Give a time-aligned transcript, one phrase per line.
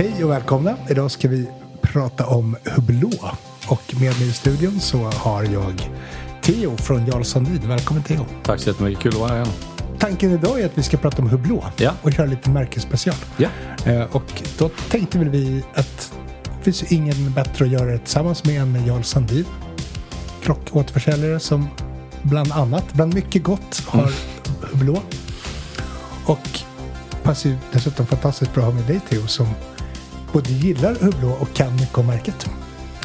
[0.00, 0.76] Hej och välkomna.
[0.90, 1.48] Idag ska vi
[1.82, 3.10] prata om Hublå.
[3.68, 5.90] Och med mig i studion så har jag
[6.42, 7.68] Theo från Jarl Sandin.
[7.68, 8.26] Välkommen Theo.
[8.42, 9.48] Tack så jättemycket, kul att vara här igen.
[9.98, 11.92] Tanken idag är att vi ska prata om Hublå Ja.
[12.02, 13.16] och köra lite märkesspecial.
[13.36, 13.48] Ja.
[13.84, 16.12] Eh, och då tänkte väl vi att
[16.58, 19.44] det finns ingen bättre att göra det tillsammans med än Jarl Sandin.
[20.42, 21.68] Krockåterförsäljare som
[22.22, 24.12] bland annat, bland mycket gott, har Mm.
[24.72, 25.02] Hublå.
[26.24, 26.48] Och
[27.22, 29.46] passar ju dessutom fantastiskt bra att ha med dig Theo som
[30.32, 32.50] både gillar Hublå och kan mycket om märket.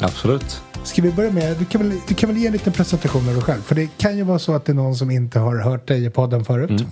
[0.00, 0.62] Absolut.
[0.84, 3.34] Ska vi börja med, du kan, väl, du kan väl ge en liten presentation av
[3.34, 3.60] dig själv?
[3.60, 6.04] För det kan ju vara så att det är någon som inte har hört dig
[6.04, 6.70] i podden förut.
[6.70, 6.84] Mm.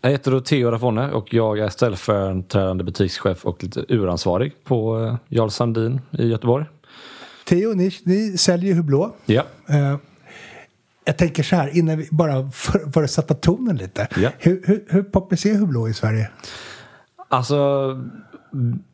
[0.00, 5.16] Jag heter då Theo Rafone och jag är ställföreträdande butikschef och lite uransvarig på eh,
[5.28, 6.66] Jarl Sandin i Göteborg.
[7.44, 9.14] Theo, ni, ni säljer ju Hublå.
[9.26, 9.42] Ja.
[9.68, 9.96] Eh,
[11.04, 14.08] jag tänker så här, innan vi bara för, för att sätta tonen lite.
[14.16, 14.30] Ja.
[14.38, 16.30] Hur, hur, hur poppis är Hublå i Sverige?
[17.28, 17.56] Alltså,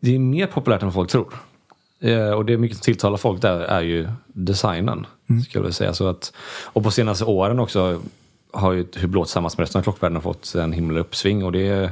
[0.00, 1.34] det är mer populärt än folk tror.
[2.00, 5.06] Eh, Och det är mycket som tilltalar folk där är ju designen.
[5.48, 5.93] Skulle jag säga.
[5.93, 6.32] Så att,
[6.65, 8.00] och på senaste åren också
[8.53, 11.44] har ju Hublå tillsammans med resten av klockvärlden fått en himla uppsving.
[11.44, 11.91] Och det är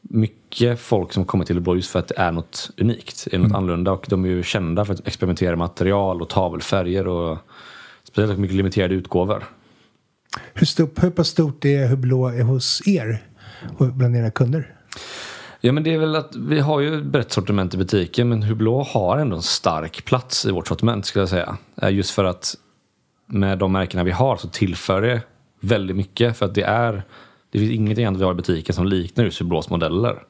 [0.00, 3.28] mycket folk som kommer till Hublå just för att det är något unikt.
[3.32, 7.38] Är något annorlunda och de är ju kända för att experimentera material och tavelfärger och
[8.04, 9.44] speciellt mycket limiterade utgåvor.
[10.54, 13.22] Hur, stort, hur pass stort är Hublå hos er
[13.78, 14.74] och bland era kunder?
[15.66, 18.42] Ja men det är väl att vi har ju ett brett sortiment i butiken men
[18.42, 21.56] Hublå har ändå en stark plats i vårt sortiment skulle jag säga.
[21.82, 22.54] Eh, Just för att
[23.26, 25.22] med de märkena vi har så tillför det
[25.60, 27.02] väldigt mycket för att det är
[27.50, 30.22] det finns ingenting annat vi har i butiken som liknar just Hublås modeller.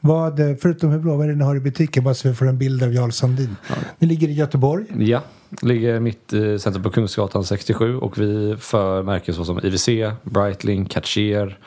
[0.00, 2.04] Vad, eh, förutom Hublå, vad är det ni har i butiken?
[2.04, 3.56] Bara så vi får en bild av Jarl Sandin.
[3.98, 4.84] Ni ligger i Göteborg.
[4.98, 5.22] Ja,
[5.62, 9.88] ligger mitt i centrum på Kungsgatan 67 och vi för märken såsom IWC,
[10.22, 11.58] Breitling, Cartier,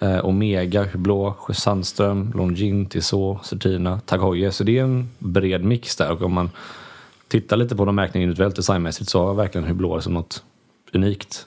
[0.00, 4.50] eh, Omega, Hublå, Sandström, Longin, Tissot, Certina, Tag Heuer.
[4.50, 6.50] Så det är en bred mix där och om man
[7.28, 10.42] tittar lite på de märkena individuellt designmässigt så har verkligen Hublå som något
[10.92, 11.46] unikt.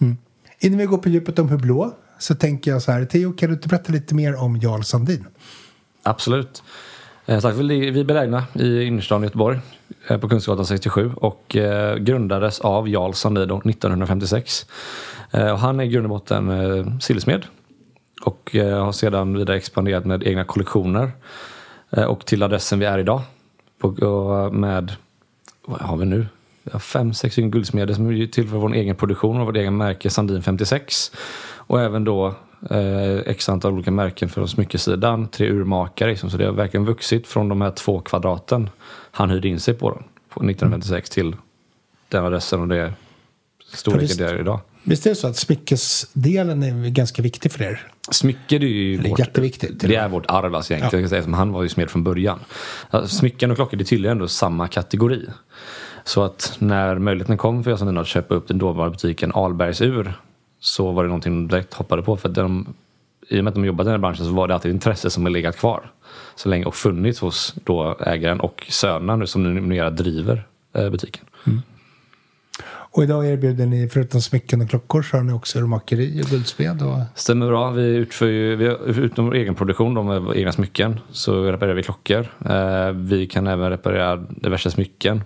[0.59, 3.05] Innan vi går på djupet om Hublå så tänker jag så här.
[3.05, 5.27] Theo, kan du inte berätta lite mer om Jarl Sandin?
[6.03, 6.63] Absolut.
[7.25, 7.51] Eh.
[7.51, 9.59] Vi är belägna i innerstan i Göteborg
[10.07, 14.65] eh, på Kungsgatan 67 och eh, grundades av Jarl Sandin då 1956.
[15.31, 17.45] Eh, och han är i grund och botten eh, sillsmed
[18.23, 21.11] och eh, har sedan vidare expanderat med egna kollektioner
[21.91, 23.21] eh, och till adressen vi är idag.
[23.81, 24.95] Och med,
[25.65, 26.27] vad har vi nu?
[26.63, 29.55] Vi har fem, sex stycken guldsmeder som är till för vår egen produktion och vårt
[29.55, 31.11] egen märke Sandin 56.
[31.55, 32.35] Och även då
[32.69, 36.09] eh, x antal olika märken för smyckesidan, tre urmakare.
[36.09, 38.69] Liksom, så det har verkligen vuxit från de här två kvadraten
[39.11, 39.95] han hyrde in sig på, då,
[40.29, 41.35] på 1956 till
[42.09, 42.93] den adressen och det
[43.73, 44.59] storleken det är idag.
[44.83, 47.87] Visst är det så att smyckesdelen är ganska viktig för er?
[48.11, 51.01] Smycken är ju vårt, jätteviktigt, det är vårt arv alltså egentligen.
[51.01, 52.39] Jag ska säga, som han var ju smed från början.
[53.05, 55.25] Smycken och klockor det tillhör ändå samma kategori.
[56.03, 59.81] Så att när möjligheten kom för jag som att köpa upp den dåvarande butiken Albergs
[59.81, 60.13] ur
[60.59, 62.73] så var det någonting de direkt hoppade på för att de
[63.29, 65.09] i och med att de jobbat i den här branschen så var det alltid intresse
[65.09, 65.91] som har legat kvar
[66.35, 71.25] så länge och funnits hos då ägaren och sönerna nu som numera driver eh, butiken.
[72.95, 76.81] Och idag erbjuder ni förutom smycken och klockor så har ni också urmakeri och guldsmed.
[76.81, 76.97] Och...
[77.15, 77.71] Stämmer bra.
[77.71, 78.65] Vi utför ju, vi,
[79.01, 82.27] utom egenproduktion, de med egna smycken, så reparerar vi klockor.
[82.45, 85.23] Eh, vi kan även reparera diverse smycken.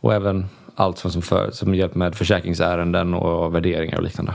[0.00, 4.32] Och även allt som, för, som hjälper med försäkringsärenden och värderingar och liknande.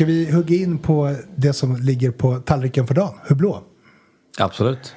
[0.00, 3.14] Ska vi hugga in på det som ligger på tallriken för dagen?
[3.28, 3.62] Hublå.
[4.38, 4.94] Absolut.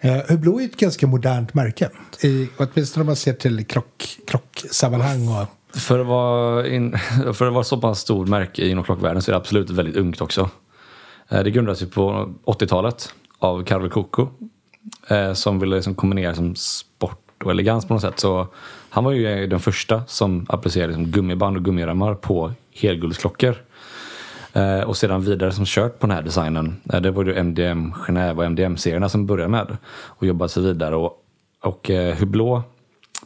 [0.00, 1.90] Eh, Hublå är ett ganska modernt märke.
[2.22, 6.98] I, åtminstone om man ser till klock, klocksammanhang och För att, vara in,
[7.34, 10.20] för att vara så pass stor märke inom klockvärlden så är det absolut väldigt ungt
[10.20, 10.50] också.
[11.28, 14.28] Eh, Det grundades ju på 80-talet av Carol Coco
[15.08, 18.20] eh, som ville liksom kombinera som sport och elegans på något sätt.
[18.20, 18.46] Så
[18.88, 23.56] han var ju den första som applicerade liksom gummiband och gummiremmar på helguldsklockor.
[24.52, 26.80] Eh, och sedan vidare som kört på den här designen.
[26.92, 29.76] Eh, det var ju MDM Genève och MDM-serierna som började med.
[29.92, 30.96] Och jobbat sig vidare.
[30.96, 31.12] Och,
[31.62, 32.64] och eh, Hublot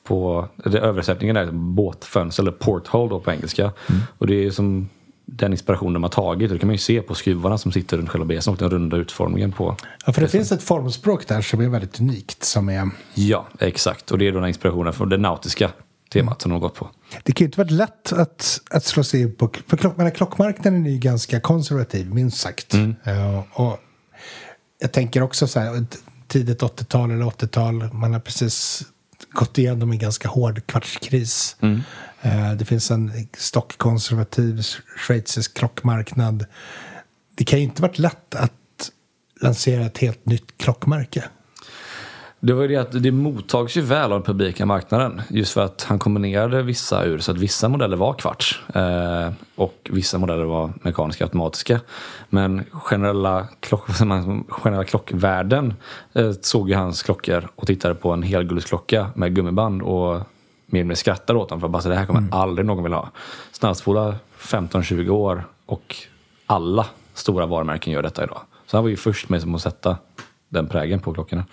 [0.05, 3.73] på, det översättningen är båtfönster eller porthole då på engelska.
[4.19, 4.89] Och det är som
[5.27, 6.51] den inspiration de har tagit.
[6.51, 8.97] Det kan man ju se på skruvarna som sitter runt själva besen och den runda
[8.97, 9.77] utformningen på.
[10.07, 12.45] Ja, för det finns ett formspråk där som är väldigt unikt.
[12.45, 14.11] Som är, Ja, exakt.
[14.11, 15.71] Och det är då den inspirationen från det nautiska
[16.13, 16.91] temat som de har gått på.
[17.23, 19.51] det kan ju inte varit lätt att, att slå sig in på...
[19.67, 22.75] För klock, men klockmarknaden är ju ganska konservativ, minst sagt.
[22.75, 23.79] Eh, och
[24.79, 25.87] jag tänker också så här,
[26.29, 28.83] tidigt 80-tal eller 80-tal, man har precis
[29.31, 31.57] gått igenom en ganska hård kvartskris.
[32.21, 34.63] Eh, det finns en stockkonservativ
[34.97, 36.47] schweizisk klockmarknad.
[37.35, 38.53] Det kan ju inte varit lätt att
[39.41, 41.25] lansera ett helt nytt klockmärke.
[42.45, 45.23] Det var ju det att det mottags ju väl av den publika marknaden.
[45.29, 48.63] Just för att han kombinerade vissa ur så att vissa modeller var kvarts.
[48.75, 51.81] Eh, och vissa modeller var mekaniska automatiska.
[52.29, 53.87] Men generella, klock,
[54.49, 55.75] generella klockvärden
[56.13, 60.21] eh, såg ju hans klockor och tittade på en helguldsklocka med gummiband och
[60.67, 62.83] mer och mer skrattade åt honom för att bara så, det här kommer aldrig någon
[62.83, 63.11] vilja ha.
[63.53, 65.97] Snabbspola 15-20 år och
[66.47, 68.41] alla stora varumärken gör detta idag.
[68.67, 69.97] Så han var ju först med som att sätta
[70.49, 71.45] den prägen på klockorna.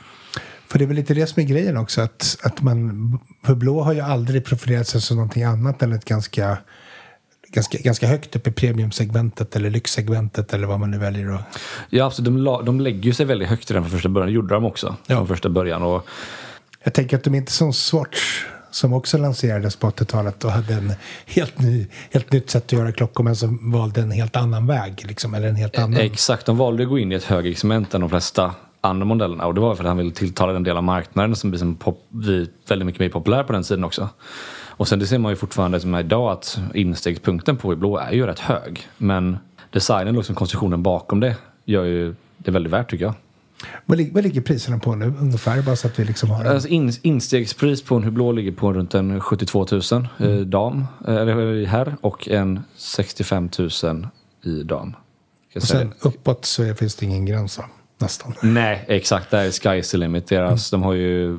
[0.71, 2.01] För det är väl lite det som är grejen också.
[2.01, 6.05] Att, att man, för blå har ju aldrig profilerat sig som någonting annat än ett
[6.05, 6.57] ganska,
[7.47, 11.59] ganska, ganska högt upp i premiumsegmentet eller lyxsegmentet eller vad man nu väljer att...
[11.89, 12.25] Ja, absolut.
[12.25, 14.27] De, la, de lägger ju sig väldigt högt redan från första början.
[14.27, 15.15] Det gjorde de också Ja.
[15.15, 15.83] från första början.
[15.83, 16.07] Och,
[16.83, 20.73] Jag tänker att de är inte som Swatch som också lanserades på 80-talet och hade
[20.73, 20.93] en
[21.25, 25.05] helt, ny, helt nytt sätt att göra klockor men som valde en helt annan väg.
[25.07, 25.97] Liksom, eller en helt annan...
[26.01, 29.45] Exakt, de valde att gå in i ett högre segment än de flesta andra modellerna.
[29.45, 31.75] Och det var för att han ville tilltala den del av marknaden som blir som
[31.75, 34.09] pop, vi, väldigt mycket mer populär på den sidan också.
[34.67, 38.25] Och sen det ser man ju fortfarande som idag att instegspunkten på blå är ju
[38.25, 38.87] rätt hög.
[38.97, 39.37] Men
[39.71, 41.35] designen och liksom konstruktionen bakom det
[41.65, 43.13] gör ju det väldigt värt tycker jag.
[43.85, 45.61] Vad, lig- vad ligger priserna på nu ungefär?
[45.61, 46.51] Bara så att vi liksom har en...
[46.51, 49.81] Alltså in, instegspris på en Hublå ligger på runt en 72 000
[50.19, 50.31] Mm.
[50.31, 53.49] i dam, eh, eller i herr och en 65
[53.83, 54.07] 000
[54.43, 54.95] i dam.
[55.55, 57.65] Och sen uppåt så finns det ingen gräns va?
[58.01, 58.33] Nästan.
[58.41, 59.31] Nej, exakt.
[59.31, 60.27] Det är sky is the limit.
[60.27, 61.37] Deras, De har ju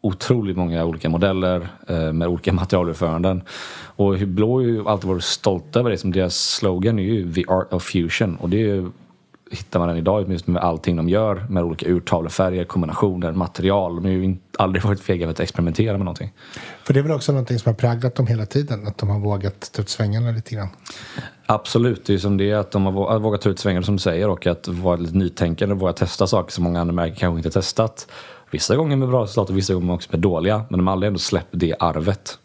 [0.00, 3.42] otroligt många olika modeller eh, med olika materialutföranden.
[3.96, 5.98] Och Hublå har ju alltid varit stolta över det.
[5.98, 8.36] Som deras slogan är ju the art of fusion.
[8.36, 8.90] Och det är ju,
[9.50, 13.94] hittar man än idag åtminstone med allting de gör med olika urtavlefärger, kombinationer, material.
[13.96, 16.32] De har ju inte- aldrig varit fega för att experimentera med någonting.
[16.84, 18.86] För det är väl också någonting som har präglat dem hela tiden.
[18.86, 20.68] Att de har vågat ta ut svängarna lite grann.
[21.46, 23.96] Absolut, det är som det att de har vå- att våga ta ut svängar som
[23.96, 27.16] du säger och att vara lite nytänkande och våga testa saker som många andra märken
[27.16, 28.08] kanske inte har testat.
[28.50, 30.64] Vissa gånger med bra resultat och vissa gånger också med dåliga.
[30.68, 32.38] Men de har aldrig ändå släppt det arvet.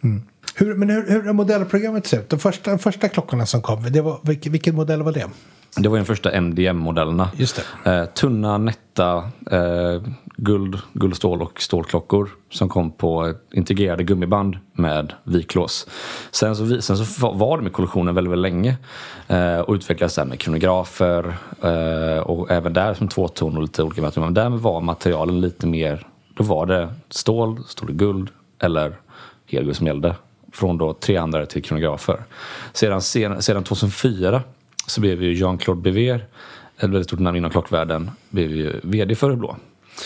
[0.56, 2.30] Hur, men hur, hur modellprogrammet sett ut?
[2.30, 5.26] De första, de första klockorna som kom, det var, vilken, vilken modell var det?
[5.76, 7.30] Det var ju de första MDM-modellerna.
[7.36, 9.18] Just Eh, tunna, nätta,
[9.52, 10.02] eh,
[10.36, 15.88] guld, guld, stål och stålklockor som kom på integrerade gummiband med viklås.
[16.32, 18.78] Sen så, sen så var det med kollektionen väldigt, väldigt länge
[19.28, 24.02] eh, och utvecklades där med kronografer eh, och även där som tvåton och lite olika
[24.02, 24.26] material.
[24.26, 28.96] Men där var materialen lite mer, då var det stål, stod det guld eller
[29.48, 30.16] helguld som gällde.
[30.54, 32.24] Från då trehandlare till kronografer.
[32.74, 34.42] Sedan, sedan, sedan 2004
[34.88, 36.26] så blev ju Jean-Claude Bever,
[36.78, 39.56] ett väldigt stort namn inom klockvärlden, blev ju vd för Hublå.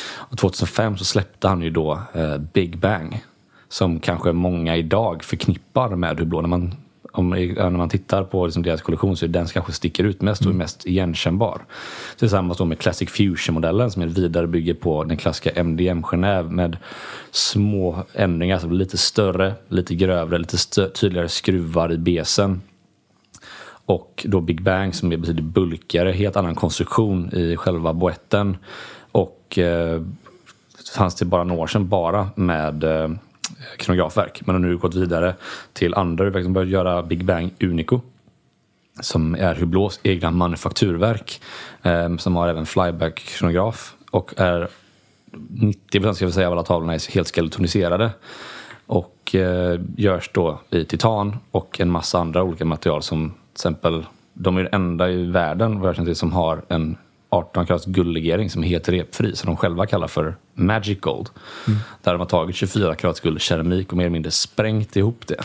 [0.08, 3.24] Och 2005 så släppte han ju då eh, Big Bang.
[3.70, 6.42] Som kanske många idag förknippar med Hublå.
[6.42, 6.76] När man
[7.18, 10.22] om, när man tittar på liksom deras kollektion så är den som kanske sticker ut
[10.22, 11.66] mest och är mest igenkännbar.
[12.18, 16.78] Tillsammans då med Classic Fusion-modellen som är vidare bygger på den klassiska MDM Genève med
[17.32, 22.62] små ändringar, alltså lite större, lite grövre, lite tydligare skruvar i besen.
[23.86, 28.58] Och då Big Bang som är betydligt bulkigare, helt annan konstruktion i själva boetten.
[29.12, 30.02] Och eh,
[30.96, 33.10] fanns det bara några år sedan bara med eh,
[33.78, 34.42] kronografverk.
[34.46, 35.36] Men har nu gått vidare
[35.74, 38.02] till andra urverk som börjat göra Big Bang Unico.
[39.02, 41.42] Som är Hublots egna manufakturverk.
[41.82, 43.96] Eh, som har även flyback-kronograf.
[44.12, 44.68] Och är
[45.50, 48.12] 90 procent, ska vi säga av alla tavlorna är helt skeletoniserade.
[48.88, 54.58] Och eh, görs då i titan och en massa andra olika material som exempel de
[54.58, 56.98] är det enda i världen vad jag känner till som har en
[57.30, 61.30] 18 karats guldlegering som är helt repfri som de själva kallar för Magic Gold.
[62.02, 65.44] Där de har tagit 24 karats guld keramik och mer eller mindre sprängt ihop det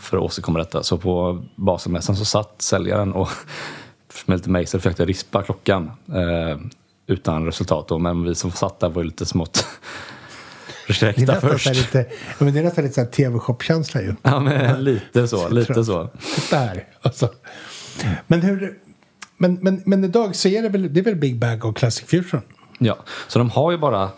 [0.00, 0.82] för att åstadkomma detta.
[0.82, 3.28] Så på Baselmässan så satt säljaren och
[4.26, 6.58] med lite mejsel försökte rispa klockan eh,
[7.06, 7.88] utan resultat.
[7.88, 7.98] Då.
[7.98, 9.66] Men vi som satt där var lite smått
[10.88, 11.66] Det nästan, så först.
[11.66, 12.06] lite,
[12.38, 14.14] men det är nästan lite så här tv-shop-känsla ju.
[14.22, 15.48] Ja, men lite så.
[15.48, 16.10] Lite så.
[16.34, 16.84] Titta här.
[17.02, 17.30] Alltså.
[18.26, 18.78] Men, hur,
[19.36, 22.08] men, men, men idag så är det väl, det är väl Big Bang och Classic
[22.08, 22.42] Fusion?
[22.78, 24.10] Ja, så de har ju bara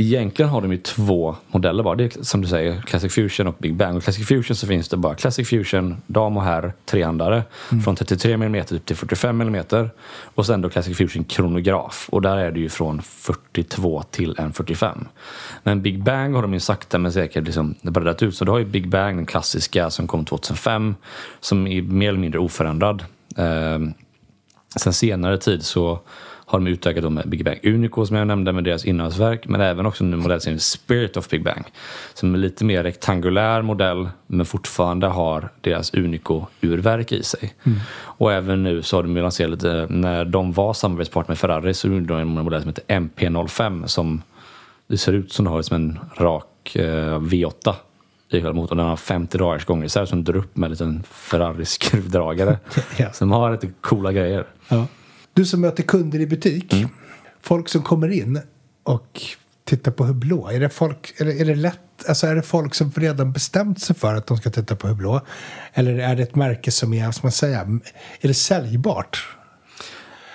[0.00, 1.94] Egentligen har de ju två modeller bara.
[1.94, 3.96] Det är som du säger Classic Fusion och Big Bang.
[3.96, 7.42] Och Classic Fusion så finns det bara Classic Fusion dam och herr trehandare
[7.84, 9.64] från 33 mm upp till 45 mm.
[10.34, 12.08] Och sen då Classic Fusion kronograf.
[12.12, 15.08] Och där är det ju från 42 till en 45.
[15.62, 18.34] Men Big Bang har de ju sakta men säkert liksom breddat ut.
[18.34, 20.94] Så du har ju Big Bang, den klassiska som kom 2005.
[21.40, 23.04] Som är mer eller mindre oförändrad.
[23.36, 23.92] Ehm,
[24.76, 26.00] Sen senare tid så
[26.50, 29.86] har de utökat med Big Bang Unico som jag nämnde med deras innehållsverk men även
[29.86, 31.64] också en modellserien Spirit of Big Bang
[32.14, 37.54] som är lite mer rektangulär modell men fortfarande har deras Unico-urverk i sig.
[37.92, 41.88] Och även nu så har de lanserat lite, när de var samarbetspartner med Ferrari så
[41.88, 44.22] gjorde de en modell som heter MP05 som
[44.86, 47.74] det ser ut som det har som en rak eh, V8
[48.28, 48.78] i själva motorn.
[48.78, 52.58] Den har 50 dagars gångerreserv som drar upp med en liten Ferrari-skruvdragare.
[52.96, 53.12] Ja.
[53.12, 54.46] Som har lite coola grejer.
[55.34, 56.74] Du som möter kunder i butik,
[57.40, 58.40] folk som kommer in
[58.82, 59.22] och
[59.64, 62.74] tittar på Hublå, är det, folk, är, det, är det lätt, alltså är det folk
[62.74, 65.20] som redan bestämt sig för att de ska titta på Hublå?
[65.72, 67.60] Eller är det ett märke som är, ska man säga,
[68.20, 69.28] är det säljbart?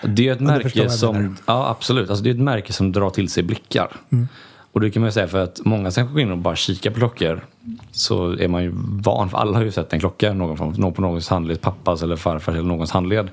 [0.04, 3.30] Det är ett märke som, ja absolut, alltså det är ett märke som drar till
[3.30, 3.96] sig blickar.
[4.12, 4.28] Mm.
[4.72, 6.92] Och det kan man ju säga för att många som går in och bara kikar
[6.92, 7.46] på klockor
[7.92, 10.94] så är man ju van, för alla har ju sett en klocka någon form, någon
[10.94, 13.30] på någons handled, pappas eller farfars eller någons handled.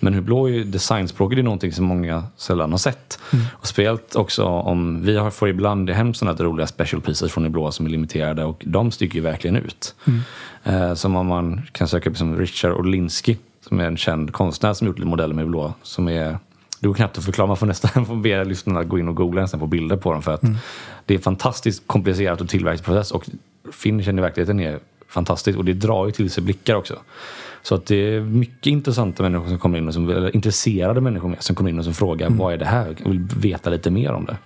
[0.00, 3.18] Men Hublå är ju designspråket är någonting som många sällan har sett.
[3.32, 3.44] Mm.
[3.52, 7.70] Och speciellt också om, vi har, får ibland hem sådana roliga special pieces från Hublå
[7.70, 9.94] som är limiterade och de sticker ju verkligen ut.
[10.04, 10.20] Mm.
[10.64, 13.38] Eh, som om man kan söka upp som Richard Orlinski
[13.68, 16.38] som är en känd konstnär som gjort modeller med Hublå som är
[16.80, 19.40] det går knappt att förklara, man får nästan få be lyssnarna gå in och googla
[19.40, 20.42] nästan på bilder på dem för att
[21.06, 23.28] det är fantastiskt komplicerat och tillverkningsprocess och
[23.72, 24.78] finishen i verkligheten är
[25.08, 26.96] fantastisk och det drar ju till sig blickar också.
[27.62, 31.36] Så att det är mycket intressanta människor som kommer in och som, eller intresserade människor
[31.38, 32.96] som kommer in och som frågar vad är det här?
[32.98, 34.36] Jag vill veta lite mer om det.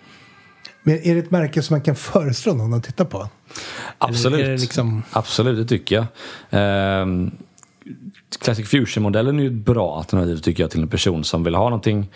[0.83, 3.29] Men är det ett märke som man kan föreslå någon att titta på?
[3.99, 4.61] Absolut.
[4.61, 6.07] liksom- Absolut, det tycker jag.
[6.51, 7.31] Ehm,
[8.39, 11.65] Classic Fusion-modellen är ju ett bra alternativ tycker jag till en person som vill ha
[11.65, 12.11] någonting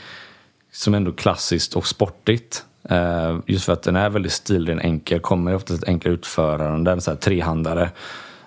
[0.72, 2.64] som är ändå klassiskt och sportigt.
[2.88, 6.92] Ehm, just för att den är väldigt stilren, enkel, kommer ju ofta ett enklare utförande,
[6.92, 7.90] en så trehandare.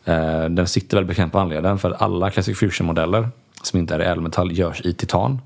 [0.05, 3.29] Ehm, den sitter väldigt bekvämt på handleden för att alla Classic Fusion-modeller
[3.63, 5.41] som inte är i ädelmetall görs i titan.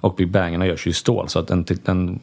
[0.00, 1.28] Och Big Bangerna görs ju i stål.
[1.28, 2.20] Så att en, en,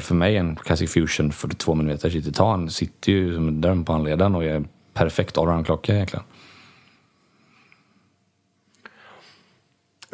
[0.00, 3.92] för mig en Classic Fusion 42 mm i titan sitter ju som en dröm på
[3.92, 6.24] handleden och är perfekt allround-klocka egentligen.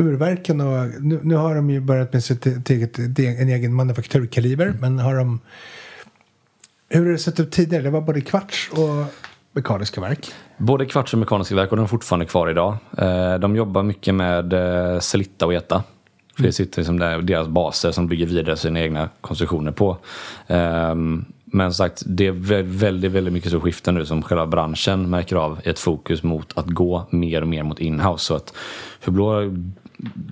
[0.01, 4.75] Urverken och nu, nu har de ju börjat med sitt eget, en egen manufakturkaliber.
[4.81, 5.41] Men har de...
[6.89, 7.83] Hur har det sett ut tidigare?
[7.83, 9.05] Det var både kvarts och
[9.53, 10.33] mekaniska verk.
[10.59, 12.77] Både kvarts och mekaniska verk och de är fortfarande kvar idag.
[12.99, 15.83] Eh, De jobbar mycket med eh, Celitta och ETA.
[16.37, 19.97] För det sitter liksom där, deras baser som bygger vidare sina egna konstruktioner på.
[20.47, 25.11] Ehm, Men sagt, det är vä- väldigt, väldigt mycket så skiften nu som själva branschen
[25.11, 28.25] märker av ett fokus mot att gå mer och mer mot inhouse.
[28.25, 28.55] Så att
[29.05, 29.57] Hublå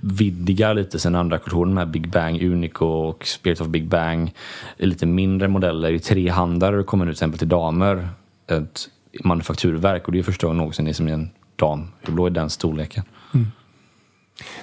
[0.01, 4.33] vidgar lite sin andra kollektion med Big Bang Unico och Spirit of Big Bang.
[4.77, 8.09] Lite mindre modeller i trehandare det kommer nu till exempel till damer.
[8.47, 8.89] Ett
[9.23, 11.87] manufakturverk och det är första gången någonsin som är en dam.
[12.01, 13.03] Hublå är den storleken.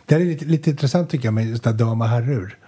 [0.07, 2.59] Det här är lite, lite intressant tycker jag med just det här dam och herrur.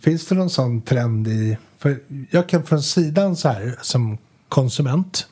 [0.00, 1.58] Finns det någon sån trend i...
[1.78, 1.98] För
[2.30, 5.26] jag kan från sidan så här som konsument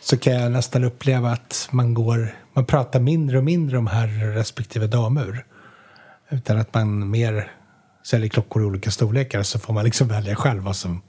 [0.00, 4.34] så kan jag nästan uppleva att man går, man pratar mindre och mindre om herr
[4.34, 5.44] respektive damur.
[6.30, 7.52] Utan att man mer
[8.02, 11.02] säljer klockor i olika storlekar så får man liksom välja själv vad som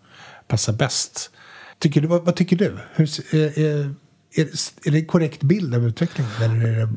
[0.48, 1.32] passar bäst.
[1.80, 2.78] Tycker du, vad, vad tycker du?
[2.96, 3.94] Hur, är, är,
[4.86, 6.32] är det en korrekt bild av utvecklingen?
[6.42, 6.90] Eller är det...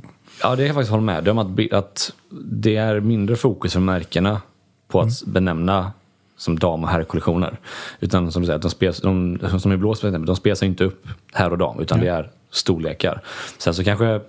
[0.42, 1.38] Ja, det kan jag faktiskt hålla med om.
[1.38, 2.12] Att, att
[2.50, 4.42] det är mindre fokus för märkena
[4.88, 5.32] på att mm.
[5.32, 5.92] benämna
[6.36, 7.58] som dam och herrkollektioner.
[8.00, 11.50] Utan som du säger, de spes, de, som i blå de spesar inte upp herr
[11.50, 12.04] och dam utan ja.
[12.04, 13.22] det är storlekar.
[13.58, 14.20] Sen så kanske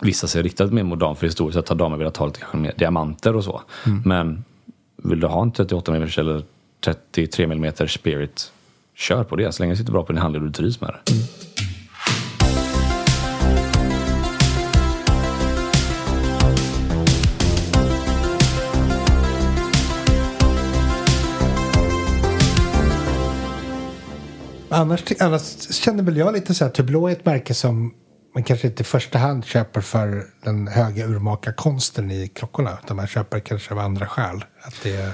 [0.00, 2.56] vissa ser riktat mer mot dam för historiskt sett har damer velat ha lite kanske
[2.56, 3.62] mer diamanter och så.
[3.86, 4.02] Mm.
[4.04, 4.44] Men
[4.96, 6.42] vill du ha en 38 mm eller
[6.84, 8.52] 33 mm spirit,
[8.94, 9.52] kör på det.
[9.52, 11.12] Så länge det sitter bra på din handled och du trivs med det.
[11.12, 11.24] Mm.
[24.74, 27.94] Annars, annars känner väl jag lite så att Hublå är ett märke som
[28.34, 32.78] man kanske inte i första hand köper för den höga urmakarkonsten i klockorna.
[32.84, 34.44] Utan man köper kanske av andra skäl.
[34.62, 35.12] Att det är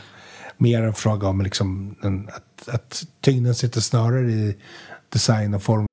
[0.56, 4.56] mer en fråga om liksom en, att, att tyngden sitter snarare i
[5.08, 5.87] design och form.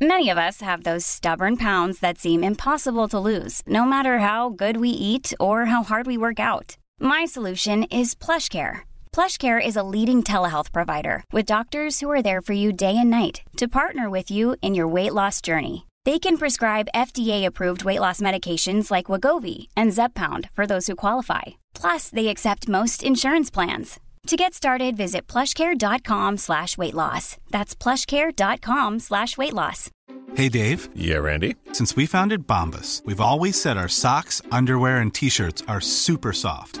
[0.00, 3.62] Many of us have those stubborn pounds that seem impossible to lose.
[3.66, 6.76] No matter how good we eat or how hard we work out.
[7.00, 8.91] My solution is plush care.
[9.14, 13.10] PlushCare is a leading telehealth provider with doctors who are there for you day and
[13.10, 15.86] night to partner with you in your weight loss journey.
[16.06, 21.42] They can prescribe FDA-approved weight loss medications like Wagovi and Zepbound for those who qualify.
[21.74, 24.00] Plus, they accept most insurance plans.
[24.28, 27.36] To get started, visit plushcare.com slash weight loss.
[27.50, 29.90] That's plushcare.com slash weight loss.
[30.34, 30.88] Hey, Dave.
[30.94, 31.56] Yeah, Randy.
[31.72, 36.80] Since we founded Bombus, we've always said our socks, underwear, and T-shirts are super soft.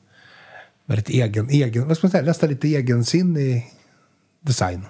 [0.91, 3.65] väldigt egen, egen vad ska man säga, nästan lite egensinnig
[4.41, 4.85] design.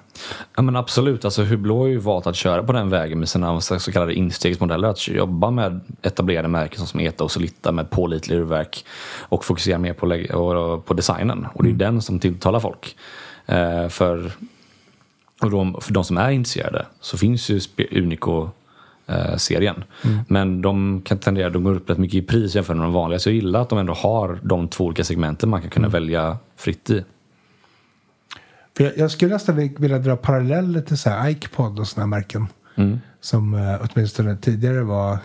[0.55, 3.61] Ja men absolut, alltså Hublå har ju valt att köra på den vägen med sina
[3.61, 4.87] så kallade instegsmodeller.
[4.87, 8.85] Att jobba med etablerade märken som Eta och Solitta med pålitlig urverk
[9.19, 11.47] och fokusera mer på, på designen.
[11.53, 11.77] Och det är mm.
[11.77, 12.95] den som tilltalar folk.
[13.45, 14.31] Eh, för,
[15.41, 17.59] och de, för de som är intresserade så finns ju
[17.91, 18.49] Unico
[19.38, 19.84] serien.
[20.04, 20.19] Mm.
[20.28, 23.19] Men de kan tendera, de går upp rätt mycket i pris jämfört med de vanliga.
[23.19, 25.91] Så jag gillar att de ändå har de två olika segmenten man kan kunna mm.
[25.93, 27.04] välja fritt i.
[28.78, 32.47] För jag, skulle nästan vilja dra paralleller till så här Icepod och sådana märken.
[32.76, 33.00] Mm.
[33.21, 35.17] Som uh, åtminstone tidigare var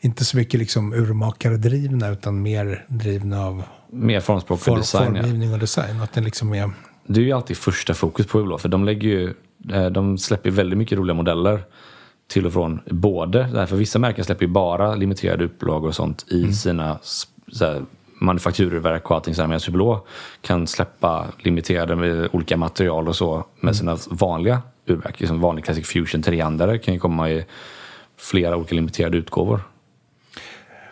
[0.00, 5.14] inte så mycket liksom urmakardrivna utan mer drivna av mer formspråk för design.
[5.14, 6.00] Formgivning och design.
[6.00, 6.70] Att den liksom är...
[7.06, 9.34] Det är ju alltid första fokus på Ulo, för de lägger ju
[9.72, 11.64] eh, de släpper väldigt mycket roliga modeller
[12.26, 13.48] till och från både.
[13.52, 16.52] Därför vissa märken släpper ju bara limiterade upplagor och sånt i mm.
[16.52, 16.98] sina
[17.48, 17.82] så
[18.20, 19.34] manufakturverk och allting.
[19.38, 20.06] Medan Hublå
[20.40, 23.74] kan släppa limiterade med olika material och så med mm.
[23.74, 25.20] sina vanliga urverk.
[25.20, 27.44] Liksom vanlig Classic Fusion 300 kan ju komma i
[28.16, 29.60] flera olika limiterade utgåvor.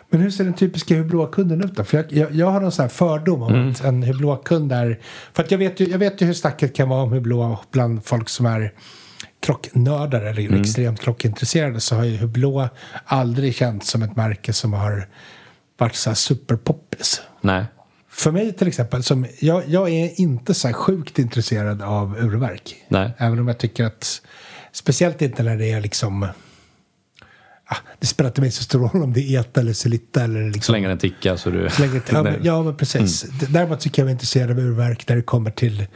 [0.09, 1.83] Men hur ser den typiska Hublå-kunden ut då?
[1.83, 3.69] För jag, jag, jag, har någon sån här fördom om mm.
[3.69, 4.99] att en Hublå-kund är...
[5.33, 8.05] För att jag vet, ju, jag vet ju hur snacket kan vara om Hublå bland
[8.05, 8.73] folk som är
[9.43, 10.61] klocknördar eller mm.
[10.61, 12.69] extremt klockintresserade så har ju Hublå
[13.05, 15.07] aldrig känts som ett märke som har
[15.77, 17.21] varit så här superpoppis.
[17.41, 17.65] Nej.
[18.09, 22.75] För mig till exempel, som, jag, jag är inte så här sjukt intresserad av urverk.
[22.87, 23.11] Nej.
[23.17, 24.21] Även om jag tycker att,
[24.71, 26.27] speciellt inte när det är liksom
[27.65, 30.45] Ah, det spelar inte mig så stor roll om det är ETA eller Celitta eller
[30.45, 30.61] liksom.
[30.61, 31.69] Så länge den tickar så du...
[31.69, 33.23] Så länge, ja, men, ja, men precis.
[33.23, 33.37] Mm.
[33.49, 35.87] Däremot tycker jag är intresserad av urverk när det kommer till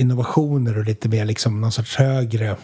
[0.00, 2.56] innovationer och lite mer liksom någon sorts högre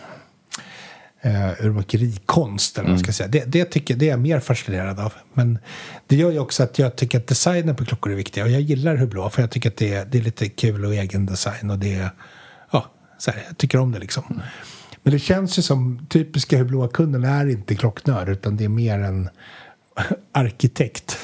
[1.26, 2.78] uh, urmakerikonst.
[2.78, 2.98] Eller mm.
[2.98, 3.28] ska säga.
[3.28, 5.12] Det, det, tycker, det är jag mer fascinerad av.
[5.32, 5.58] Men
[6.06, 8.44] det gör ju också att jag tycker att designen på klockor är viktig.
[8.44, 11.26] Och jag gillar Hublå för jag tycker att det, det är lite kul och egen
[11.26, 11.70] design.
[11.70, 12.10] Och det är,
[12.70, 12.86] ja,
[13.18, 14.24] så här, jag tycker om det liksom.
[14.30, 14.42] Mm.
[15.02, 19.28] Men det känns ju som typiska Hublå-kunden är inte klocknörd utan det är mer en
[20.32, 21.18] arkitekt.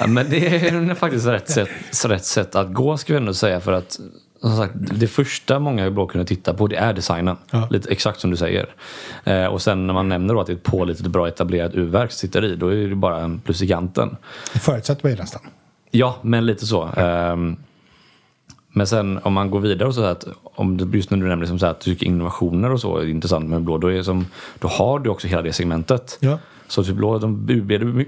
[0.00, 1.68] Ja, men det är faktiskt rätt sätt,
[2.04, 4.00] rätt sätt att gå skulle jag ändå säga för att
[4.40, 7.36] som sagt, det första många i kunde titta på det är designen.
[7.50, 7.68] Ja.
[7.70, 8.66] Lite exakt som du säger.
[9.24, 12.12] Eh, och sen när man nämner då att det är ett pålitligt bra etablerat urverk
[12.12, 14.16] sitter i, då är det bara en plus i kanten.
[14.52, 15.42] Det förutsätter man ju nästan.
[15.90, 16.90] Ja, men lite så.
[16.96, 17.32] Ja.
[17.32, 17.56] Um,
[18.72, 21.42] Men sen om man går vidare och så att om det, just när du nämner
[21.42, 24.02] liksom så här, att du tycker innovationer och så är intressant med blå, då, är
[24.02, 24.26] som,
[24.58, 26.18] då har du också hela det segmentet.
[26.20, 26.38] Ja.
[26.68, 27.48] Så typ blå, de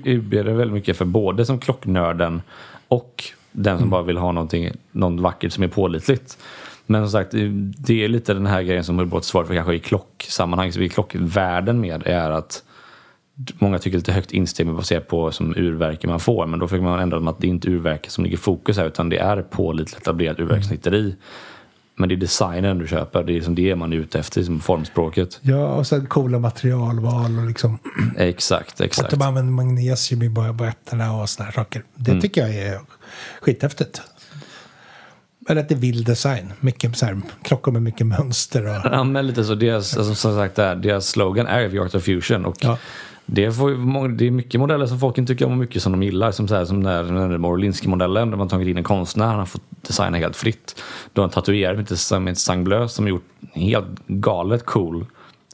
[0.04, 2.42] utreder väldigt mycket för både som klocknörden
[2.88, 6.38] och den som bara vill ha någonting, något vackert som är pålitligt.
[6.86, 7.30] Men som sagt,
[7.76, 10.80] det är lite den här grejen som är ett svar för kanske i klocksammanhang, så
[10.80, 12.62] i klockvärlden med är att
[13.58, 17.00] Många tycker lite högt insteg baserat på som urverke man får men då försöker man
[17.00, 20.02] ändra att det är inte urverke som ligger i fokus här utan det är pålitligt
[20.02, 21.16] etablerat urverkssnitteri.
[21.94, 24.60] Men det är designen du köper, det är liksom det man är ute efter, liksom
[24.60, 25.38] formspråket.
[25.42, 27.78] Ja, och sen coola materialval och liksom...
[28.16, 29.12] Exakt, exakt.
[29.12, 31.82] Att de använder magnesium i boetterna och sådana här saker.
[31.94, 32.20] Det Mm.
[32.20, 32.80] tycker jag är
[33.40, 34.02] skithäftigt.
[35.48, 36.52] Eller att det är vild design.
[36.60, 38.92] Mycket så här, klockor med mycket mönster och...
[38.92, 39.54] Ja, men lite så.
[39.54, 42.44] Deras, alltså, som sagt, deras slogan är The Art of Fusion.
[42.44, 42.78] Och Ja.
[43.26, 46.02] det, får, det är mycket modeller som folk inte tycker om och mycket som de
[46.02, 46.30] gillar.
[46.32, 49.26] Som, så här, som den här- Morlinski-modellen där man tagit in en konstnär.
[49.26, 50.82] Han har fått designa helt fritt.
[51.12, 55.06] Du har en tatuerare med ett- med Sangbleu som gjort helt galet cool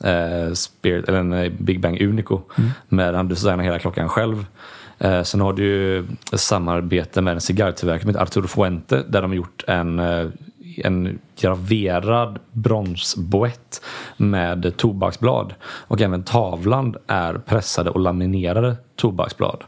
[0.05, 2.41] eh, Spirit, eller en eh, Big Bang Unico.
[2.89, 4.47] Med han designar hela klockan själv.
[4.99, 5.99] Eh, sen har du ju
[6.33, 10.27] ett samarbete med en cigarrtillverkare med Arturo Fuente där de har gjort en, eh,
[10.77, 13.83] en graverad bronsboett
[14.17, 15.55] med tobaksblad.
[15.63, 19.65] Och även tavlan är pressade och laminerade tobaksblad.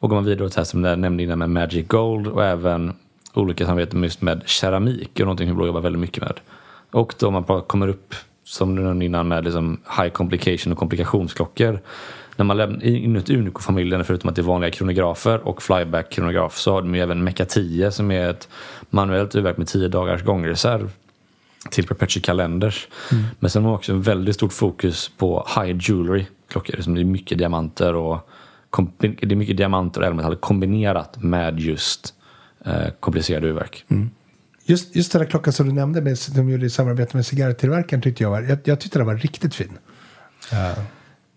[0.00, 2.92] Och går man vidare och testar som jag nämnde innan med Magic Gold och även
[3.34, 6.40] olika samarbeten just med keramik och någonting som Blå jobbar väldigt mycket med.
[6.90, 8.14] Och då man bara kommer upp
[8.44, 11.80] som du nämnde innan med liksom high complication och komplikationsklockor.
[12.38, 16.82] När man lämnar inuti Unico-familjen, förutom att det är vanliga kronografer och flyback-kronograf, så har
[16.82, 18.48] de ju även Mecha 10 som är ett
[18.90, 20.90] manuellt urverk med 10 dagars gångreserv
[21.70, 22.88] till Perpetual Calendars.
[23.40, 26.80] Men sen har man också en väldigt stort fokus på high jewelry klockor.
[26.80, 28.28] Som det är mycket diamanter och
[28.98, 32.14] det är mycket diamanter och ädelmetaller kombinerat med just
[32.64, 33.84] eh, komplicerade urverk.
[34.64, 37.26] Just, just den där klockan som du nämnde med, som de gjorde i samarbete med
[37.26, 39.78] cigarrtillverkaren tyckte jag var, jag, jag tyckte den var riktigt fin.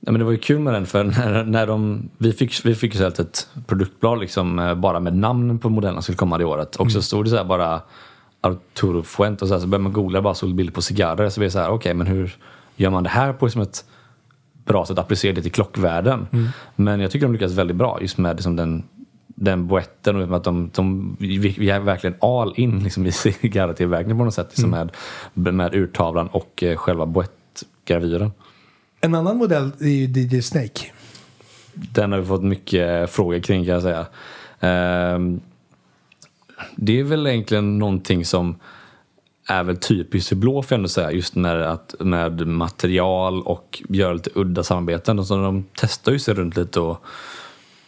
[0.05, 2.75] Ja, men det var ju kul med den för när, när de, vi fick, vi
[2.75, 6.45] fick ju ett produktblad liksom, eh, bara med namnen på modellerna som skulle komma det
[6.45, 6.75] året.
[6.75, 7.81] Och så stod det så här bara
[8.41, 11.29] Arturo Fuente och så, här, så började man googla bara såg bilder på cigarrer.
[11.29, 12.35] Så vi är så här, okej men hur
[12.75, 13.85] gör man det här på som ett
[14.65, 16.27] bra sätt applicera det till klockvärlden?
[16.75, 18.83] Men jag tycker de lyckas väldigt bra just med liksom, den
[19.35, 24.23] den boetten och att de, de, vi, är verkligen all in liksom, i cigarrtillverkningen på
[24.23, 24.47] något sätt.
[24.49, 24.69] Liksom
[25.33, 28.31] med, med urtavlan och eh, själva boettgravyren.
[29.01, 30.85] En annan modell är ju DJ Snake.
[31.73, 34.05] Den har vi fått mycket frågor kring kan jag säga.
[34.59, 35.41] Ehm,
[36.75, 38.55] det är väl egentligen någonting som
[39.47, 41.11] är väl typiskt för blå får jag ändå säga.
[41.11, 45.25] Just med, att, med material och göra lite udda samarbeten.
[45.25, 47.05] Så de testar ju sig runt lite och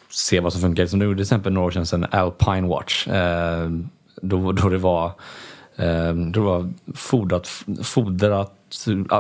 [0.10, 0.86] ser vad som funkar.
[0.86, 3.08] Som de gjorde till exempel några år sedan sedan Alpine Watch.
[3.08, 3.90] Ehm,
[4.22, 5.12] då, då det var
[5.76, 7.48] ehm, då det var fodrat,
[7.84, 8.63] fodrat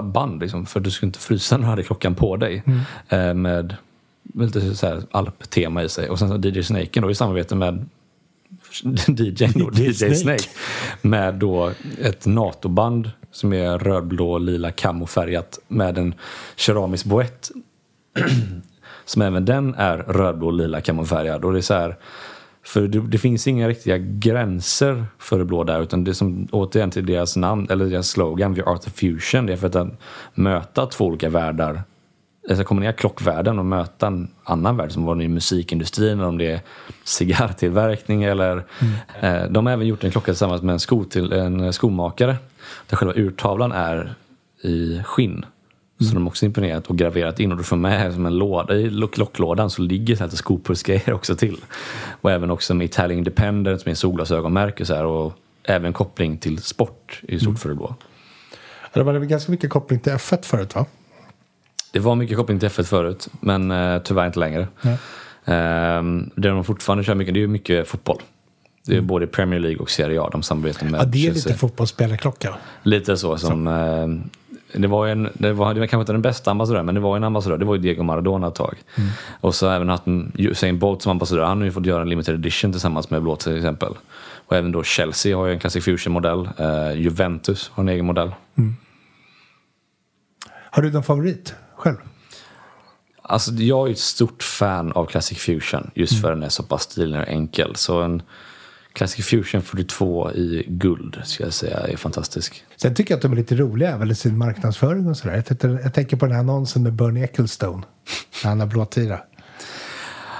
[0.03, 2.63] band liksom, för du skulle inte frysa när du hade klockan på dig.
[3.09, 3.75] Ehm, med
[4.23, 6.09] med lite så här alptema i sig.
[6.09, 7.85] Och sen så DJ Snake då i samarbete med
[9.07, 10.15] DJ, då, DJ Snake.
[10.15, 10.49] Snake.
[11.01, 16.15] Med då ett NATO-band som är rödblå, lila, kamofärgat med en
[16.55, 17.51] keramisk boett
[19.05, 21.45] som även den är rödblå, lila, kamofärgad.
[21.45, 21.95] Och det är så här,
[22.63, 26.91] för det, det finns inga riktiga gränser för det blå där utan det som återigen
[26.91, 29.45] till deras namn eller deras slogan, The Art of Fusion.
[29.45, 29.99] Det är för att
[30.35, 31.83] möta två olika världar
[32.49, 36.51] alltså kombinera klockvärlden och möta en annan värld som var i musikindustrin eller om det
[36.51, 36.61] är
[37.03, 38.63] cigarrtillverkning eller
[39.21, 42.35] eh, de har även gjort en klocka tillsammans med en, sko till, en skomakare
[42.89, 44.13] där själva urtavlan är
[44.61, 45.45] i skinn.
[45.99, 48.75] Så de har också imponerat och graverat in och du får med som en låda
[48.75, 51.57] i lo- klocklådan så ligger så här skopulsgrejer också till.
[52.21, 56.57] Och även också med Italian Independent som är solglasögonmärke så här, och även koppling till
[56.61, 57.95] sport i stort för det blå.
[58.93, 60.85] Det var ganska mycket koppling till F1 förut va?
[61.91, 64.67] Det var mycket koppling till F1 förut, men eh, tyvärr inte längre.
[64.81, 64.97] Nej.
[65.45, 68.21] Ehm, det de fortfarande kör mycket, det är ju mycket fotboll.
[68.85, 71.49] Det är både Premier League och Serie A, de samarbetar med Ja, det är Chelsea.
[71.49, 72.55] lite fotbollsspelarklocka.
[72.83, 73.67] Lite så som...
[73.67, 74.07] Eh,
[74.75, 77.01] det var ju en, det var, det var kanske inte den bästa ambassadören, men det
[77.01, 77.57] var en ambassadör.
[77.57, 78.77] Det var ju Diego Maradona ett tag.
[79.41, 81.43] Och så även haft en Usain Bolt som ambassadör.
[81.43, 83.93] Han har ju fått göra en limited edition tillsammans med Blå till exempel.
[84.47, 86.49] Och även då Chelsea har ju en Classic Fusion-modell.
[86.57, 88.31] Eh, Juventus har en egen modell.
[90.71, 91.97] Har du någon favorit själv?
[93.21, 96.83] Alltså, jag är ett stort fan av Classic Fusion just för den är så pass
[96.83, 97.75] stilig och enkel.
[97.75, 98.21] Så en
[98.93, 102.63] Classic Fusion 42 i guld ska jag säga är fantastisk.
[102.75, 105.43] Sen tycker jag att de är lite roliga även i sin marknadsföring och sådär.
[105.61, 107.83] Jag, jag tänker på den här annonsen med Bernie Ecclestone.
[108.43, 109.19] När han har blå tira.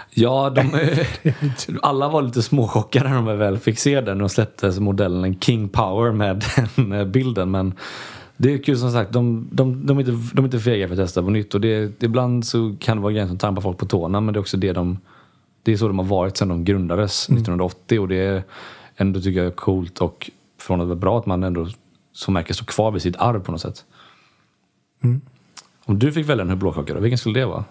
[0.09, 0.89] Ja, de,
[1.81, 6.11] alla var lite småchockade när de väl fick se den och släppte modellen King Power
[6.11, 6.43] med
[6.75, 7.51] den bilden.
[7.51, 7.73] Men
[8.37, 10.93] det är kul som sagt, de, de, de, är, inte, de är inte fega för
[10.93, 11.53] att testa på nytt.
[11.53, 14.37] Och det, ibland så kan det vara grejer som trampar folk på tårna men det
[14.37, 14.97] är också det de
[15.63, 17.37] det är så de har varit sedan de grundades Mm.
[17.37, 18.43] 1980 och det är
[18.95, 21.67] ändå tycker jag coolt och från att vara bra att man ändå
[22.11, 23.85] som märke står kvar vid sitt arv på något sätt.
[25.03, 25.21] Mm.
[25.85, 27.65] Om du fick välja en då, vilken skulle det vara?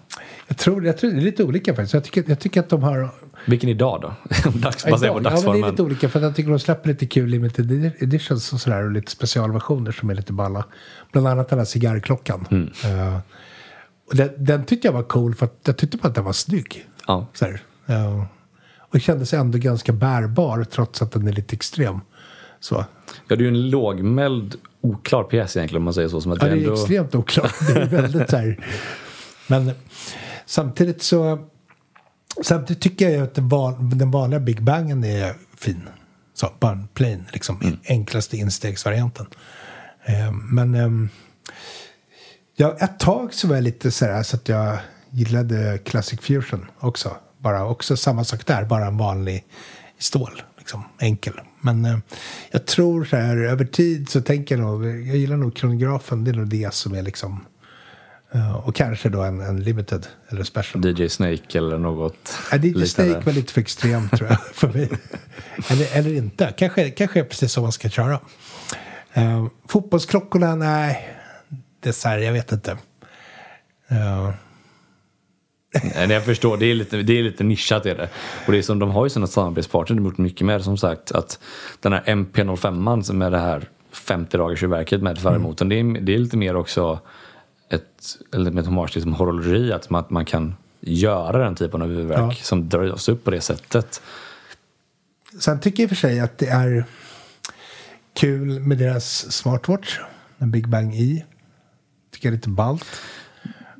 [0.47, 1.93] Jag tror, jag tror det är lite olika faktiskt.
[1.93, 3.09] Jag tycker, jag tycker att de har...
[3.45, 4.13] Vilken idag då?
[4.59, 5.69] Dags, baserat på ja, men det är dagsformen.
[5.69, 9.11] lite olika för jag tycker de släpper lite kul limited editions och sådär och lite
[9.11, 10.65] specialversioner som är lite balla.
[11.11, 12.47] Bland annat den här cigarrklockan.
[12.51, 12.69] Mm.
[14.09, 16.33] Och den, den tyckte jag var cool för att jag tyckte bara att den var
[16.33, 16.85] snygg.
[17.07, 17.27] Ja.
[17.33, 17.61] Så här.
[17.85, 18.23] Eh,
[18.79, 21.99] och kändes ändå ganska bärbar trots att den är lite extrem.
[22.59, 22.85] Så.
[23.27, 26.21] Ja, det är ju en lågmäld, oklar pjäs egentligen om man säger så.
[26.21, 26.73] Som att Ja, det är ändå...
[26.73, 27.55] extremt oklart.
[27.67, 28.65] Det är väldigt så här.
[29.47, 29.71] Men
[30.45, 31.47] samtidigt så...
[32.43, 35.89] Samtidigt tycker jag att den, van, den vanliga Big Bangen är fin.
[36.33, 37.61] Så, bara plain, liksom.
[37.61, 37.77] Mm.
[37.83, 39.25] Enklaste instegsvarianten.
[40.05, 40.75] Eh, men...
[40.75, 41.09] ehm,
[42.55, 44.77] ja, ett tag så var jag lite så här så att jag
[45.09, 47.11] gillade Classic Fusion också.
[47.43, 49.45] Bara också samma sak där, bara en vanlig
[49.97, 50.41] stål.
[50.57, 51.33] Liksom, enkel.
[51.61, 51.97] Men eh,
[52.51, 56.31] jag tror så här över tid så tänker jag nog, jag gillar nog kronografen, det
[56.31, 57.45] är nog det som är liksom
[58.31, 60.85] eh, och kanske då en, en limited eller special.
[60.85, 62.87] DJ Snake eller något Ja, DJ liknande.
[62.87, 64.89] Snake var lite för extrem tror jag för mig.
[65.69, 68.19] eller, eller inte, kanske, kanske är precis så man ska köra.
[69.17, 71.09] Uh, fotbollsklockorna, nej.
[71.79, 72.77] Det är så här, jag vet inte.
[73.87, 74.33] Eh,
[75.95, 78.09] Nej, jag förstår, det är, lite, det är lite nischat är det.
[78.45, 80.77] Och det är som, de har ju sina samarbetspartner, de har gjort mycket med som
[80.77, 81.11] sagt.
[81.11, 81.39] Att
[81.79, 86.13] den här MP05 som är det här 50 dagars verket med färgmotorn, det, är, det
[86.13, 86.99] är lite mer också
[87.69, 91.87] ett, eller med hommage till liksom horologi, att man, man kan göra den typen av
[91.87, 92.43] huvudverk Ja.
[92.43, 94.01] som dras upp på det sättet.
[95.39, 96.85] Sen tycker jag i och för sig att det är
[98.13, 99.99] kul med deras smartwatch.
[100.37, 101.23] En Big Bang E.
[102.11, 102.85] Tycker jag är lite ballt.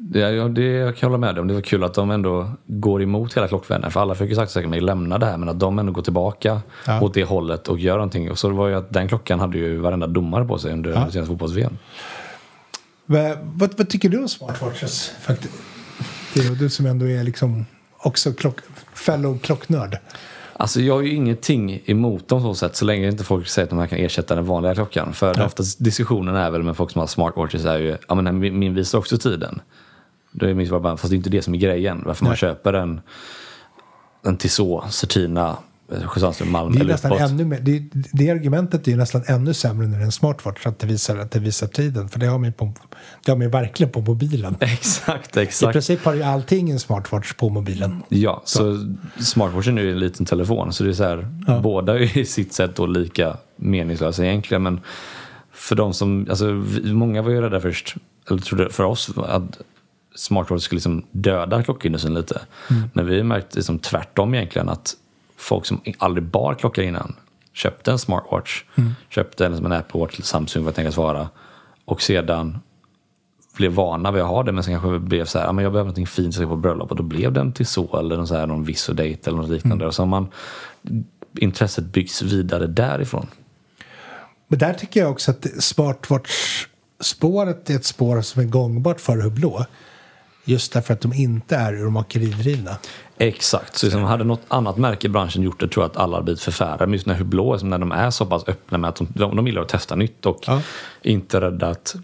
[0.06, 1.48] Det, ja, det jag kan hålla med om.
[1.48, 3.92] Det var kul att de ändå går emot hela klockvärlden.
[3.92, 6.62] För alla försöker sakta säkert mig lämna det här men att de ändå går tillbaka
[6.88, 7.02] Ja.
[7.02, 8.32] åt det hållet och gör någonting.
[8.32, 10.96] Och så var ju att den klockan hade ju varenda domare på sig under Ja.
[11.12, 11.78] senaste fotbolls-VM.
[13.06, 15.12] Vad, vad, vad tycker du om smartwatches?
[15.22, 15.54] Faktiskt?
[16.34, 17.66] Det är du som ändå är liksom
[17.98, 18.56] också klock,
[18.94, 19.98] fellow klocknörd.
[20.54, 23.70] Alltså jag har ju ingenting emot dem så sätt så länge inte folk säger att
[23.70, 25.14] de här kan ersätta den vanliga klockan.
[25.14, 25.46] För Ja.
[25.46, 28.98] oftast diskussionen är väl med folk som har smartwatches är ju, ja men min visar
[29.00, 29.62] också tiden.
[30.34, 32.04] Då är mitt svar bara, fast det är inte det som är grejen.
[32.06, 32.38] Varför man Nej.
[32.38, 33.02] köper en,
[34.26, 35.58] en Tissot, Certina,
[35.92, 39.24] eh, Sjösandström, Malm Det, är eller nästan ännu mer, det, det argumentet är ju nästan
[39.28, 40.66] ännu sämre när det är en smartwatch.
[40.68, 42.10] Att det visar, att det visar tiden.
[42.10, 42.74] För det har man ju, på,
[43.26, 44.56] det har man ju verkligen på mobilen.
[44.60, 45.74] Exakt, I exakt.
[45.74, 48.04] princip har ju allting en smartwatch på mobilen.
[48.10, 50.74] Ja, så, smartwatchen är ju en liten telefon.
[50.74, 51.60] Så det är så här, Ja.
[51.60, 54.64] båda är i sitt sätt då lika meningslösa egentligen.
[54.64, 54.82] Men
[55.52, 56.46] för de som, alltså
[56.84, 57.96] många var ju rädda först,
[58.30, 59.62] eller trodde för oss att
[60.16, 62.42] smartwatch skulle liksom döda klockindustrin lite.
[62.94, 64.94] Men vi har märkt liksom tvärtom egentligen att
[65.38, 67.16] folk som aldrig bar klocka innan
[67.54, 68.64] köpte en smartwatch,
[69.10, 71.30] köpte en som en Apple Watch eller Samsung vad det tänkas vara
[71.86, 72.60] och sedan
[73.58, 75.72] blev vana vid att ha det men sen kanske blev så här, ja, men jag
[75.72, 78.28] behöver någonting fint att se på bröllop och då blev det en Tissot eller någon,
[78.28, 79.86] så här, någon Vissodate eller något liknande.
[79.86, 80.28] Och så har man
[81.38, 83.28] intresset byggs vidare därifrån.
[84.48, 89.66] Men där tycker jag också att smartwatch-spåret är ett spår som är gångbart för Hublå.
[90.46, 92.78] Just därför att de inte är urmakeridrivna.
[93.18, 96.16] Exakt, så liksom, hade något annat märke i branschen gjort det tror jag att alla
[96.16, 96.86] hade blivit förfärade.
[96.86, 99.48] Men just när Hublå, som när de är så pass öppna med att de, de,
[99.48, 100.62] gillar att testa nytt och Ja.
[101.02, 101.96] inte rädda att,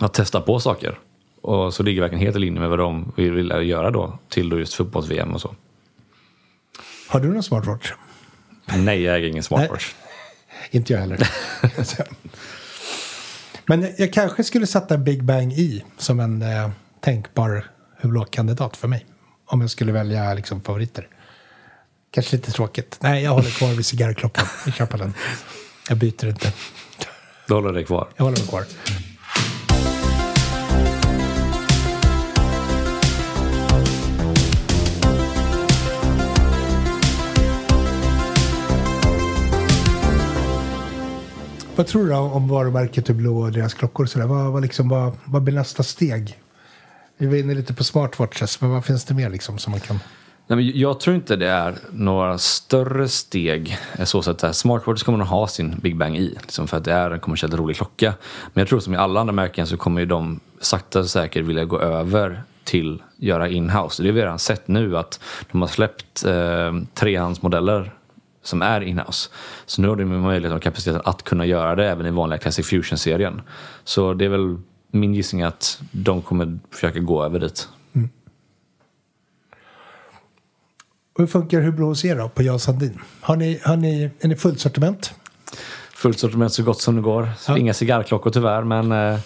[0.00, 0.98] att testa på saker.
[1.42, 4.48] Och så ligger verkligen helt i linje med vad de vill, vill göra då till
[4.48, 5.54] då just fotbolls-VM och så.
[7.08, 7.92] Har du någon smartwatch?
[8.76, 9.92] Nej, jag äger ingen smartwatch.
[10.70, 11.28] Inte jag heller.
[13.66, 17.64] Men jag, kanske skulle sätta Big Bang i som en eh, tänkbar
[18.00, 19.06] Hublå-kandidat för mig.
[19.46, 21.08] Om jag skulle välja liksom, favoriter.
[22.10, 22.98] Kanske lite tråkigt.
[23.00, 24.46] Nej, jag håller kvar vid cigarrklockan.
[24.90, 25.14] På den.
[25.88, 26.52] Jag byter inte.
[27.48, 28.08] Då håller det kvar.
[28.16, 28.64] Jag håller mig kvar.
[41.76, 44.06] Vad tror du om varumärket Hublå och deras klockor?
[44.06, 44.26] Så där?
[44.26, 46.38] Vad, vad, liksom, vad, vad blir nästa steg?
[47.20, 50.00] Vi var inne lite på smartwatches, men vad finns det mer liksom som man kan...
[50.46, 53.78] Nej, men jag tror inte det är några större steg.
[53.98, 54.56] Eh, så sätt.
[54.56, 56.38] Smartwatch kommer att ha sin Big Bang i.
[56.40, 58.14] Liksom för att det är en kommersiellt rolig klocka.
[58.52, 61.44] Men jag tror som i alla andra märken så kommer ju de sakta och säkert
[61.44, 64.02] vilja gå över till göra inhouse.
[64.02, 65.20] Det har vi redan sett nu att
[65.52, 67.92] de har släppt eh, trehandsmodeller
[68.42, 69.30] som är inhouse.
[69.66, 72.66] Så nu har de möjlighet och kapaciteten att kunna göra det även i vanliga Classic
[72.66, 73.42] Fusion-serien.
[73.84, 74.58] Så det är väl
[74.90, 77.68] min gissning att de kommer försöka gå över dit.
[81.12, 83.00] Och hur funkar Hublå hos er då på Jarl Sandin?
[83.20, 85.14] Har ni, har ni, är ni fullt sortiment?
[85.92, 87.28] Fullt sortiment så gott som det går.
[87.48, 87.58] Ja.
[87.58, 89.20] Inga cigarrklockor tyvärr men eh,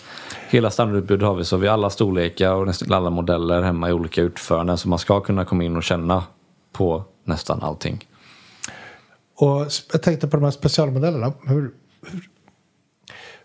[0.48, 3.92] hela standardutbudet har vi så vi har alla storlekar och nästan alla modeller hemma i
[3.92, 6.24] olika utföranden så man ska kunna komma in och känna
[6.72, 8.08] på nästan allting.
[9.36, 11.32] Och jag tänkte på de här specialmodellerna.
[11.46, 11.70] Hur,
[12.06, 12.28] hur,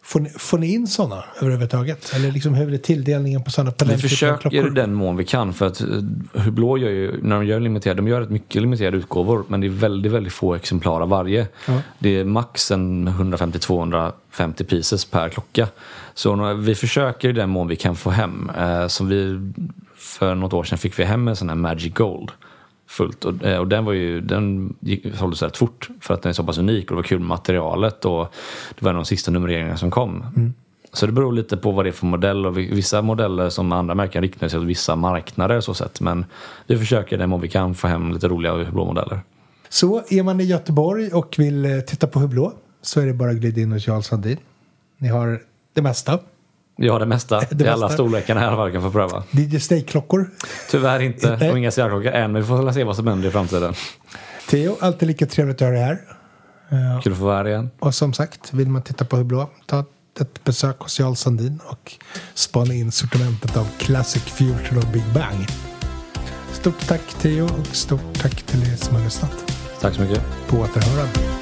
[0.09, 2.11] får, ni, får ni in sådana överhuvudtaget?
[2.15, 5.53] Eller liksom hur är tilldelningen på sådana på Vi försöker i den mån vi kan
[5.53, 5.87] för att eh,
[6.33, 9.67] Hublå gör ju, när de gör limiterade, de gör rätt mycket limiterade utgåvor men det
[9.67, 11.47] är väldigt, väldigt få exemplar av varje.
[11.67, 11.81] Ja.
[11.99, 15.67] Det är max en 150-250 pieces per klocka.
[16.13, 18.51] Så vi försöker i den mån vi kan få hem.
[18.57, 19.51] Eh, som vi,
[19.95, 22.31] för något år sedan fick vi hem en sån här Magic Gold
[22.89, 23.25] fullt.
[23.25, 26.33] Och, eh, och den var ju, den gick, såldes rätt fort för att den är
[26.33, 28.33] så pass unik och det var kul med materialet och
[28.79, 30.25] det var en av de sista numreringarna som kom.
[30.93, 33.71] Så det beror lite på vad det är för modell och vi- vissa modeller som
[33.71, 36.01] andra märken riktar sig åt vissa marknader så sett.
[36.01, 36.25] Men
[36.67, 39.19] vi försöker den mån vi kan få hem lite roliga blå modeller.
[39.69, 43.29] Så är man i Göteborg och vill eh, titta på Hublå så är det bara
[43.31, 44.37] att glida in hos Jarl Sandin.
[44.97, 45.41] Ni har
[45.73, 46.19] det mesta.
[46.79, 47.93] Vi har det mesta Det i alla mesta.
[47.93, 49.23] storlekarna här varje kan få pröva.
[49.31, 50.29] DJ Stay-klockor.
[50.71, 53.73] Tyvärr inte och inga cigarrklockor än men vi får se vad som händer i framtiden.
[54.49, 55.99] Theo, alltid lika trevligt att ha dig här.
[56.69, 57.69] Eh, Kul att få vara här igen.
[57.79, 59.85] Och som sagt, vill man titta på Hublå, ta
[60.19, 61.93] ett besök hos Jarl Sandin och
[62.33, 65.47] spana in sortimentet av Classic Future och Big Bang.
[66.51, 69.53] Stort tack Theo och stort tack till er som har lyssnat.
[69.81, 70.21] Tack så mycket.
[70.47, 71.38] På återhörande.